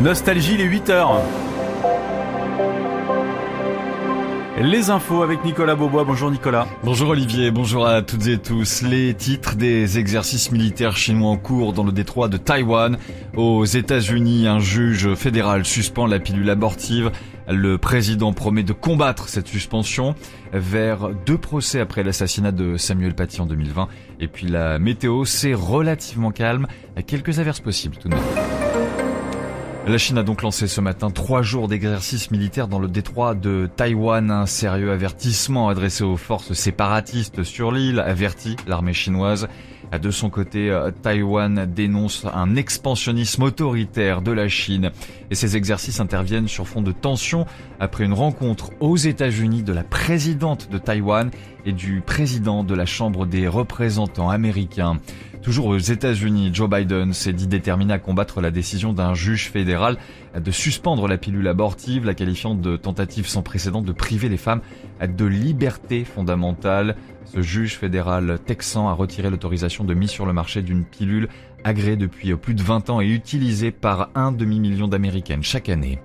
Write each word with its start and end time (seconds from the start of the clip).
Nostalgie 0.00 0.56
les 0.56 0.64
8 0.64 0.88
heures. 0.88 1.20
Les 4.58 4.88
infos 4.88 5.22
avec 5.22 5.44
Nicolas 5.44 5.74
Beaubois. 5.74 6.04
Bonjour 6.04 6.30
Nicolas. 6.30 6.66
Bonjour 6.84 7.10
Olivier, 7.10 7.50
bonjour 7.50 7.86
à 7.86 8.00
toutes 8.00 8.26
et 8.26 8.38
tous. 8.38 8.80
Les 8.80 9.12
titres 9.12 9.56
des 9.56 9.98
exercices 9.98 10.52
militaires 10.52 10.96
chinois 10.96 11.28
en 11.28 11.36
cours 11.36 11.74
dans 11.74 11.84
le 11.84 11.92
détroit 11.92 12.28
de 12.28 12.38
Taïwan. 12.38 12.96
Aux 13.36 13.66
États-Unis, 13.66 14.46
un 14.46 14.58
juge 14.58 15.14
fédéral 15.16 15.66
suspend 15.66 16.06
la 16.06 16.18
pilule 16.18 16.48
abortive. 16.48 17.10
Le 17.46 17.76
président 17.76 18.32
promet 18.32 18.62
de 18.62 18.72
combattre 18.72 19.28
cette 19.28 19.48
suspension 19.48 20.14
vers 20.54 21.10
deux 21.26 21.38
procès 21.38 21.78
après 21.78 22.04
l'assassinat 22.04 22.52
de 22.52 22.78
Samuel 22.78 23.14
Paty 23.14 23.42
en 23.42 23.46
2020. 23.46 23.88
Et 24.18 24.28
puis 24.28 24.46
la 24.46 24.78
météo, 24.78 25.26
c'est 25.26 25.52
relativement 25.52 26.30
calme. 26.30 26.68
Quelques 27.06 27.38
averses 27.38 27.60
possibles 27.60 27.96
tout 27.98 28.08
de 28.08 28.14
même. 28.14 28.59
La 29.86 29.98
Chine 29.98 30.18
a 30.18 30.22
donc 30.22 30.42
lancé 30.42 30.68
ce 30.68 30.80
matin 30.80 31.10
trois 31.10 31.42
jours 31.42 31.66
d'exercice 31.66 32.30
militaire 32.30 32.68
dans 32.68 32.78
le 32.78 32.86
détroit 32.86 33.34
de 33.34 33.68
Taïwan. 33.76 34.30
Un 34.30 34.46
sérieux 34.46 34.92
avertissement 34.92 35.68
adressé 35.68 36.04
aux 36.04 36.18
forces 36.18 36.52
séparatistes 36.52 37.42
sur 37.42 37.72
l'île, 37.72 37.98
avertit 37.98 38.56
l'armée 38.66 38.92
chinoise. 38.92 39.48
De 40.00 40.10
son 40.12 40.30
côté, 40.30 40.72
Taïwan 41.02 41.66
dénonce 41.66 42.24
un 42.32 42.54
expansionnisme 42.54 43.42
autoritaire 43.42 44.22
de 44.22 44.30
la 44.30 44.46
Chine 44.46 44.92
et 45.32 45.34
ces 45.34 45.56
exercices 45.56 45.98
interviennent 45.98 46.46
sur 46.46 46.68
fond 46.68 46.82
de 46.82 46.92
tension 46.92 47.44
après 47.80 48.04
une 48.04 48.12
rencontre 48.12 48.70
aux 48.78 48.96
États-Unis 48.96 49.64
de 49.64 49.72
la 49.72 49.82
présidente 49.82 50.70
de 50.70 50.78
Taïwan 50.78 51.30
et 51.64 51.72
du 51.72 52.00
président 52.00 52.64
de 52.64 52.74
la 52.74 52.86
Chambre 52.86 53.26
des 53.26 53.48
représentants 53.48 54.30
américains. 54.30 54.98
Toujours 55.42 55.66
aux 55.66 55.78
États-Unis, 55.78 56.50
Joe 56.52 56.68
Biden 56.68 57.14
s'est 57.14 57.32
dit 57.32 57.46
déterminé 57.46 57.94
à 57.94 57.98
combattre 57.98 58.42
la 58.42 58.50
décision 58.50 58.92
d'un 58.92 59.14
juge 59.14 59.50
fédéral 59.50 59.96
de 60.38 60.50
suspendre 60.50 61.08
la 61.08 61.16
pilule 61.16 61.48
abortive, 61.48 62.04
la 62.04 62.12
qualifiant 62.12 62.54
de 62.54 62.76
tentative 62.76 63.26
sans 63.26 63.42
précédent 63.42 63.80
de 63.80 63.92
priver 63.92 64.28
les 64.28 64.36
femmes 64.36 64.60
de 65.00 65.24
liberté 65.24 66.04
fondamentale. 66.04 66.96
Ce 67.24 67.40
juge 67.40 67.78
fédéral 67.78 68.38
texan 68.44 68.88
a 68.88 68.92
retiré 68.92 69.30
l'autorisation 69.30 69.84
de 69.84 69.94
mise 69.94 70.10
sur 70.10 70.26
le 70.26 70.34
marché 70.34 70.60
d'une 70.60 70.84
pilule 70.84 71.28
agréée 71.64 71.96
depuis 71.96 72.34
plus 72.34 72.54
de 72.54 72.62
20 72.62 72.90
ans 72.90 73.00
et 73.00 73.06
utilisée 73.06 73.70
par 73.70 74.10
un 74.14 74.32
demi-million 74.32 74.88
d'Américaines 74.88 75.42
chaque 75.42 75.70
année. 75.70 76.00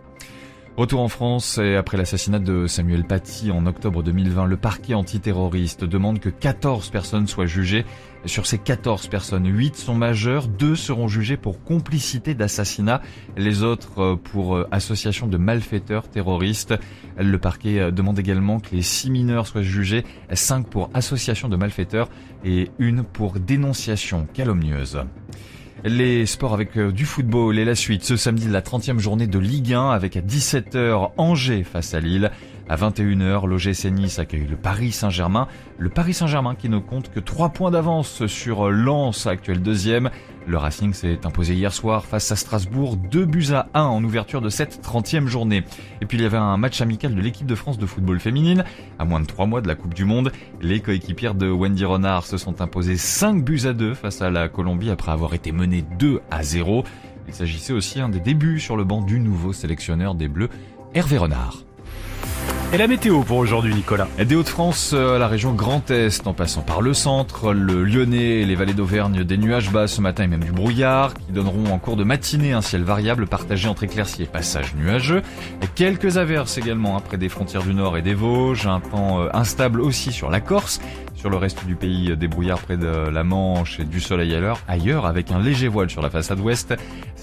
Retour 0.78 1.00
en 1.00 1.08
France 1.08 1.58
et 1.58 1.78
après 1.78 1.96
l'assassinat 1.96 2.40
de 2.40 2.68
Samuel 2.68 3.06
Paty 3.06 3.50
en 3.50 3.66
octobre 3.66 4.04
2020, 4.04 4.46
le 4.46 4.58
parquet 4.58 4.94
antiterroriste 4.94 5.86
demande 5.86 6.20
que 6.20 6.28
14 6.28 6.90
personnes 6.90 7.28
soient 7.28 7.46
jugées. 7.46 7.86
Sur 8.26 8.46
ces 8.46 8.58
14 8.58 9.08
personnes, 9.08 9.48
8 9.48 9.78
sont 9.78 9.96
majeures, 9.96 10.50
2 10.50 10.76
seront 10.76 11.08
jugées 11.08 11.38
pour 11.38 11.64
complicité 11.64 12.34
d'assassinat, 12.34 13.02
les 13.38 13.64
autres 13.64 14.02
euh, 14.02 14.16
pour 14.18 14.58
euh, 14.58 14.68
association 14.72 15.28
de 15.28 15.38
malfaiteurs 15.38 16.10
terroristes. 16.10 16.74
Le 17.18 17.38
parquet 17.38 17.80
euh, 17.80 17.92
demande 17.92 18.20
également 18.20 18.60
que 18.60 18.76
les 18.76 18.82
6 18.82 19.12
mineurs 19.12 19.48
soient 19.48 19.62
jugés, 19.62 20.04
5 20.30 20.68
pour 20.68 20.90
association 20.94 21.48
de 21.48 21.56
malfaiteurs 21.56 22.10
et 22.44 22.70
une 22.80 23.04
pour 23.04 23.40
dénonciation 23.40 24.28
calomnieuse. 24.34 25.00
Les 25.88 26.26
sports 26.26 26.56
avec 26.56 26.76
euh, 26.78 26.92
du 26.92 27.06
football 27.06 27.60
et 27.60 27.64
la 27.64 27.76
suite 27.76 28.04
ce 28.04 28.18
samedi 28.18 28.50
la 28.50 28.62
30e 28.62 28.98
journée 28.98 29.28
de 29.28 29.38
Ligue 29.38 29.72
1 29.72 29.92
avec 29.92 30.18
à 30.18 30.22
17h 30.22 31.12
Angers 31.18 31.64
face 31.64 31.94
à 31.94 32.00
Lille. 32.00 32.32
À 32.68 32.76
21h, 32.76 33.46
l'OGC 33.46 33.92
Nice 33.92 34.18
accueille 34.18 34.48
le 34.50 34.56
Paris 34.56 34.92
Saint-Germain. 34.92 35.48
Le 35.78 35.90
Paris 35.90 36.16
Saint-Germain 36.16 36.56
qui 36.56 36.70
ne 36.70 36.80
compte 36.80 37.12
que 37.12 37.20
3 37.20 37.50
points 37.50 37.70
d'avance 37.70 38.26
sur 38.26 38.72
Lens, 38.72 39.28
actuel 39.28 39.62
deuxième. 39.62 40.10
Le 40.48 40.58
Racing 40.58 40.94
s'est 40.94 41.26
imposé 41.26 41.56
hier 41.56 41.74
soir 41.74 42.06
face 42.06 42.32
à 42.32 42.36
Strasbourg, 42.36 42.98
2 42.98 43.26
buts 43.26 43.48
à 43.52 43.68
1 43.74 43.82
en 43.84 44.04
ouverture 44.04 44.42
de 44.42 44.50
cette 44.50 44.86
30e 44.86 45.26
journée. 45.26 45.64
Et 46.02 46.06
puis 46.06 46.18
il 46.20 46.22
y 46.22 46.26
avait 46.26 46.38
un 46.38 46.58
match 46.58 46.82
amical 46.82 47.16
de 47.16 47.22
l'équipe 47.22 47.48
de 47.48 47.56
France 47.56 47.80
de 47.80 47.86
football 47.86 48.20
féminine. 48.20 48.64
À 49.00 49.06
moins 49.06 49.20
de 49.20 49.26
3 49.26 49.48
mois 49.48 49.62
de 49.62 49.68
la 49.68 49.76
Coupe 49.76 49.96
du 49.96 50.06
Monde, 50.06 50.32
les 50.62 50.82
coéquipières 50.82 51.34
de 51.34 51.50
Wendy 51.50 51.84
Renard 51.84 52.26
se 52.26 52.38
sont 52.38 52.62
imposées 52.62 52.98
5 52.98 53.44
buts 53.44 53.62
à 53.66 53.74
2 53.74 53.96
face 53.96 54.22
à 54.22 54.30
la 54.30 54.48
Colombie 54.48 54.92
après 54.92 55.12
avoir 55.12 55.34
été 55.34 55.52
menées 55.52 55.84
2 55.98 56.22
à 56.30 56.44
0. 56.44 56.84
Il 57.28 57.34
s'agissait 57.34 57.74
aussi 57.74 58.00
un 58.00 58.10
des 58.10 58.20
débuts 58.20 58.60
sur 58.60 58.78
le 58.78 58.84
banc 58.84 59.02
du 59.02 59.20
nouveau 59.20 59.52
sélectionneur 59.52 60.14
des 60.14 60.28
Bleus, 60.28 60.50
Hervé 60.94 61.18
Renard. 61.18 61.65
Et 62.74 62.78
la 62.78 62.88
météo 62.88 63.22
pour 63.22 63.38
aujourd'hui, 63.38 63.74
Nicolas 63.74 64.08
Des 64.18 64.36
Hauts-de-France 64.36 64.92
euh, 64.94 65.18
la 65.18 65.28
région 65.28 65.54
Grand 65.54 65.90
Est, 65.92 66.28
en 66.28 66.34
passant 66.34 66.62
par 66.62 66.82
le 66.82 66.94
centre, 66.94 67.54
le 67.54 67.86
Lyonnais 67.86 68.42
et 68.42 68.46
les 68.46 68.56
vallées 68.56 68.74
d'Auvergne, 68.74 69.24
des 69.24 69.38
nuages 69.38 69.72
bas 69.72 69.88
ce 69.88 70.02
matin 70.02 70.24
et 70.24 70.28
même 70.28 70.44
du 70.44 70.52
brouillard, 70.52 71.14
qui 71.14 71.32
donneront 71.32 71.68
en 71.72 71.78
cours 71.78 71.96
de 71.96 72.04
matinée 72.04 72.52
un 72.52 72.62
ciel 72.62 72.84
variable 72.84 73.28
partagé 73.28 73.70
entre 73.70 73.84
éclaircies 73.84 74.24
et 74.24 74.26
passages 74.26 74.76
nuageux. 74.76 75.22
Et 75.62 75.68
quelques 75.74 76.18
averses 76.18 76.58
également 76.58 76.98
après 76.98 77.18
des 77.18 77.30
frontières 77.30 77.64
du 77.64 77.74
Nord 77.74 77.98
et 77.98 78.02
des 78.02 78.16
Vosges, 78.16 78.68
un 78.68 78.82
temps 78.82 79.22
euh, 79.22 79.30
instable 79.34 79.80
aussi 79.80 80.12
sur 80.12 80.30
la 80.30 80.42
Corse. 80.42 80.82
Sur 81.16 81.30
le 81.30 81.38
reste 81.38 81.66
du 81.66 81.76
pays, 81.76 82.16
des 82.18 82.28
brouillards 82.28 82.60
près 82.60 82.78
de 82.78 82.88
la 82.88 83.24
Manche 83.24 83.80
et 83.80 83.86
du 83.86 84.00
soleil 84.00 84.36
à 84.36 84.40
l'heure, 84.40 84.60
ailleurs 84.68 85.06
avec 85.06 85.32
un 85.32 85.40
léger 85.40 85.68
voile 85.68 85.90
sur 85.90 86.02
la 86.02 86.10
façade 86.10 86.40
ouest. 86.40 86.76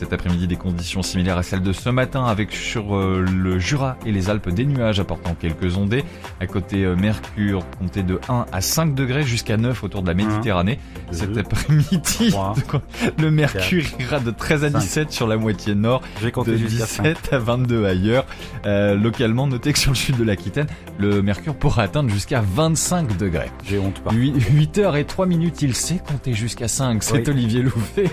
Cet 0.02 0.12
après-midi, 0.12 0.48
des 0.48 0.56
conditions 0.56 1.00
similaires 1.00 1.38
à 1.38 1.44
celles 1.44 1.62
de 1.62 1.72
ce 1.72 1.88
matin 1.88 2.24
avec 2.24 2.50
sur 2.50 2.96
euh, 2.96 3.24
le 3.24 3.60
Jura 3.60 3.96
et 4.04 4.10
les 4.10 4.30
Alpes 4.30 4.48
des 4.48 4.66
nuages 4.66 4.98
apportant 4.98 5.36
quelques 5.36 5.76
ondées. 5.76 6.02
À 6.40 6.48
côté 6.48 6.84
euh, 6.84 6.96
Mercure, 6.96 7.64
comptez 7.78 8.02
de 8.02 8.18
1 8.28 8.46
à 8.50 8.60
5 8.60 8.96
degrés 8.96 9.22
jusqu'à 9.22 9.56
9 9.56 9.84
autour 9.84 10.02
de 10.02 10.08
la 10.08 10.14
Méditerranée. 10.14 10.80
Cet 11.12 11.38
après-midi, 11.38 12.34
le 13.18 13.30
Mercure 13.30 13.84
ira 14.00 14.18
de 14.18 14.32
13 14.32 14.64
à 14.64 14.70
17 14.70 15.12
sur 15.12 15.28
la 15.28 15.36
moitié 15.36 15.76
nord, 15.76 16.02
de 16.20 16.56
17 16.56 17.32
à 17.32 17.38
22 17.38 17.86
ailleurs. 17.86 18.26
Euh, 18.66 18.96
localement, 18.96 19.46
notez 19.46 19.72
que 19.72 19.78
sur 19.78 19.92
le 19.92 19.96
sud 19.96 20.16
de 20.16 20.24
l'Aquitaine, 20.24 20.66
le 20.98 21.22
Mercure 21.22 21.54
pourra 21.54 21.84
atteindre 21.84 22.10
jusqu'à 22.10 22.40
25 22.40 23.16
degrés. 23.18 23.52
J'ai 23.64 23.78
honte 23.78 24.00
pas. 24.00 24.10
8, 24.10 24.78
h 24.78 24.98
et 24.98 25.04
3 25.04 25.26
minutes, 25.26 25.62
il 25.62 25.76
sait 25.76 26.00
compter 26.04 26.34
jusqu'à 26.34 26.66
5. 26.66 27.04
C'est 27.04 27.28
Olivier 27.28 27.62
Louvet. 27.62 28.10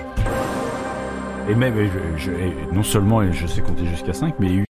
Et 1.50 1.56
même, 1.56 1.74
non 2.72 2.84
seulement 2.84 3.32
je 3.32 3.48
sais 3.48 3.62
compter 3.62 3.86
jusqu'à 3.86 4.14
5, 4.14 4.36
mais 4.40 4.66